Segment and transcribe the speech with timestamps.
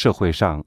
[0.00, 0.64] 社会上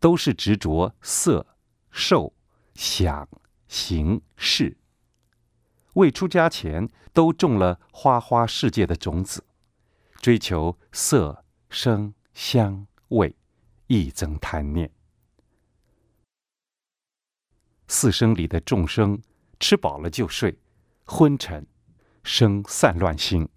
[0.00, 1.46] 都是执着色、
[1.92, 2.34] 受、
[2.74, 3.28] 想、
[3.68, 4.76] 行、识，
[5.92, 9.44] 未出家前都种了花花世界的种子，
[10.16, 13.36] 追求色、声、香、味，
[13.86, 14.90] 亦增贪念。
[17.86, 19.22] 四生里的众生，
[19.60, 20.58] 吃饱了就睡，
[21.04, 21.64] 昏沉，
[22.24, 23.48] 生散乱心。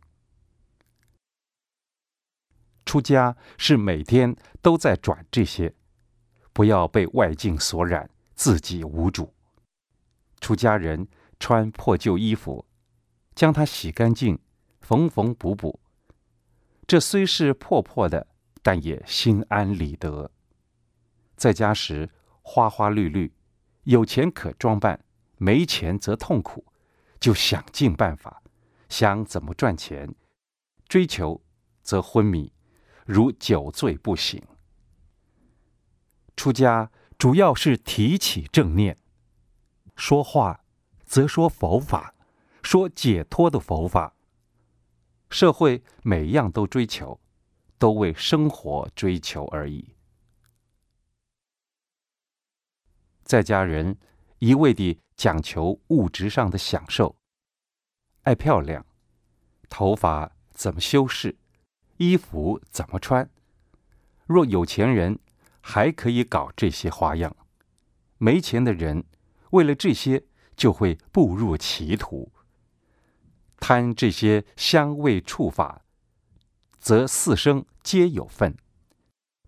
[2.87, 5.75] 出家是每天都在转这些，
[6.53, 9.33] 不要被外境所染，自己无主。
[10.39, 11.05] 出家人
[11.37, 12.65] 穿破旧衣服，
[13.35, 14.39] 将它洗干净，
[14.79, 15.81] 缝缝补补。
[16.87, 18.25] 这虽是破破的，
[18.63, 20.31] 但也心安理得。
[21.35, 22.09] 在家时
[22.41, 23.33] 花花绿绿。
[23.83, 25.05] 有钱可装扮，
[25.37, 26.65] 没钱则痛苦，
[27.21, 28.41] 就想尽办法，
[28.89, 30.13] 想怎么赚钱，
[30.89, 31.41] 追求
[31.81, 32.51] 则昏迷，
[33.07, 34.43] 如酒醉不醒。
[36.35, 38.97] 出家主要是提起正念，
[39.95, 40.63] 说话
[41.05, 42.13] 则说佛法，
[42.61, 44.13] 说解脱的佛法。
[45.29, 47.19] 社会每样都追求，
[47.77, 49.95] 都为生活追求而已。
[53.23, 53.97] 在家人
[54.39, 57.15] 一味地讲求物质上的享受，
[58.23, 58.85] 爱漂亮，
[59.69, 61.35] 头发怎么修饰，
[61.97, 63.29] 衣服怎么穿。
[64.25, 65.19] 若有钱人
[65.61, 67.35] 还可以搞这些花样，
[68.17, 69.05] 没钱的人
[69.51, 70.23] 为了这些
[70.55, 72.31] 就会步入歧途，
[73.57, 75.85] 贪这些香味触法，
[76.79, 78.55] 则四生皆有份，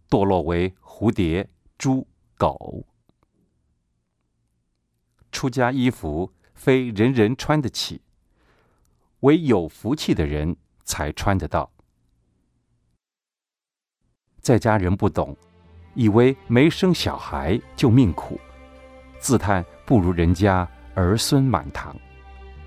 [0.10, 2.86] 堕落为蝴蝶、猪、狗。
[5.32, 8.02] 出家衣服非人人穿得起，
[9.20, 11.72] 唯有福气的人才穿得到。
[14.42, 15.36] 在家人不懂，
[15.94, 18.40] 以为没生小孩就命苦，
[19.20, 21.96] 自叹不如人家儿孙满堂，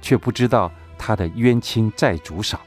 [0.00, 2.60] 却不知道他的冤亲债主少。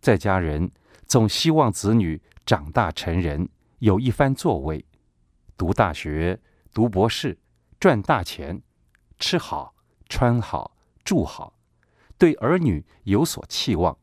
[0.00, 0.70] 在家人
[1.06, 3.48] 总希望子女长大成人，
[3.80, 4.84] 有一番作为，
[5.56, 6.40] 读大学、
[6.72, 7.38] 读博士，
[7.78, 8.62] 赚大钱，
[9.18, 9.74] 吃好、
[10.08, 10.74] 穿好、
[11.04, 11.54] 住好，
[12.16, 13.96] 对儿女有所期望。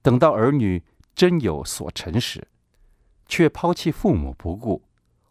[0.00, 0.82] 等到儿女
[1.14, 2.46] 真有所成时，
[3.26, 4.84] 却抛弃父母不顾，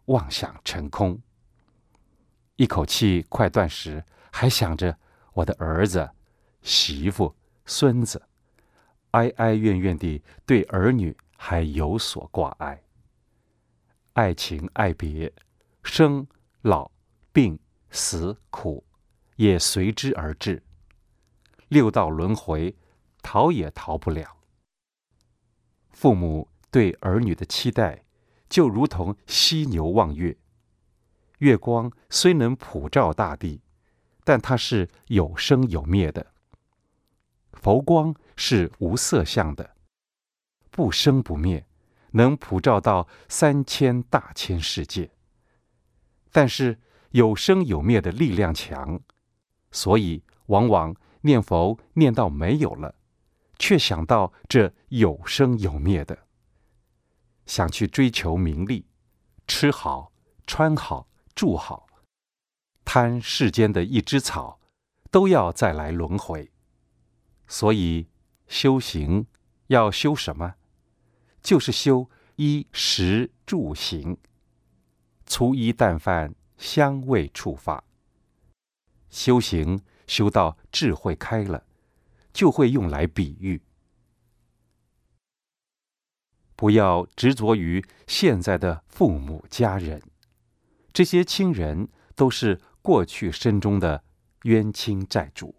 [0.04, 1.20] 妄想成空。
[2.56, 4.98] 一口气快断时，还想着
[5.32, 6.10] 我的儿子、
[6.60, 8.27] 媳妇、孙子。
[9.12, 12.82] 哀哀怨怨地对儿女还有所挂碍，
[14.12, 15.32] 爱情爱别，
[15.82, 16.26] 生
[16.62, 16.90] 老
[17.32, 17.58] 病
[17.90, 18.84] 死苦，
[19.36, 20.62] 也随之而至。
[21.68, 22.76] 六道轮回，
[23.22, 24.36] 逃也逃不了。
[25.90, 28.04] 父母对儿女的期待，
[28.48, 30.36] 就如同犀牛望月。
[31.38, 33.62] 月光虽能普照大地，
[34.24, 36.34] 但它是有生有灭的。
[37.60, 38.14] 佛光。
[38.40, 39.74] 是无色相的，
[40.70, 41.66] 不生不灭，
[42.12, 45.10] 能普照到三千大千世界。
[46.30, 46.78] 但是
[47.10, 49.00] 有生有灭的力量强，
[49.72, 52.94] 所以往往念佛念到没有了，
[53.58, 56.16] 却想到这有生有灭的，
[57.44, 58.86] 想去追求名利，
[59.48, 60.12] 吃好
[60.46, 61.88] 穿好住好，
[62.84, 64.60] 贪世间的一枝草，
[65.10, 66.48] 都要再来轮回，
[67.48, 68.06] 所以。
[68.50, 69.26] 修行
[69.66, 70.54] 要修什么？
[71.42, 74.16] 就是修衣食住行。
[75.26, 77.84] 粗衣淡饭，香味触法。
[79.10, 81.66] 修行修到智慧开了，
[82.32, 83.60] 就会用来比喻。
[86.56, 90.00] 不要执着于现在的父母家人，
[90.94, 94.02] 这些亲人都是过去身中的
[94.44, 95.54] 冤亲债主。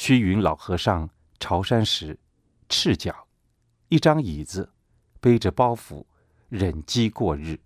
[0.00, 1.10] 虚云老和尚
[1.40, 2.20] 朝山时，
[2.68, 3.26] 赤脚，
[3.88, 4.72] 一张椅子，
[5.20, 6.06] 背着包袱，
[6.48, 7.58] 忍饥过日。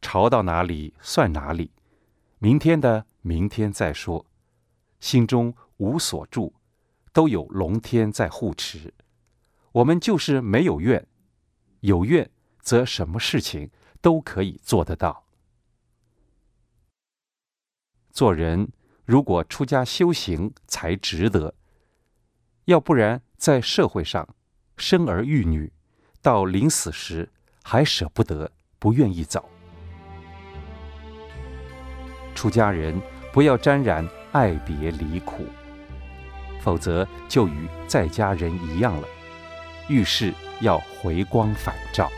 [0.00, 1.72] 朝到哪里算哪里，
[2.38, 4.24] 明天的明天再说，
[5.00, 6.54] 心中无所住，
[7.12, 8.94] 都有龙天在护持。
[9.72, 11.04] 我们就是没有愿，
[11.80, 12.30] 有愿
[12.60, 13.68] 则什么事情
[14.00, 15.26] 都可以做得到。
[18.12, 18.70] 做人
[19.10, 21.52] 如果出家修行才值得，
[22.66, 24.36] 要不然在社会上
[24.76, 25.72] 生儿育女，
[26.22, 27.28] 到临死时
[27.64, 29.50] 还舍不得，不愿意走。
[32.36, 33.02] 出家人
[33.32, 35.44] 不要沾染爱别离苦，
[36.60, 39.08] 否则就与在家人一样了。
[39.88, 42.08] 遇事要回光返照。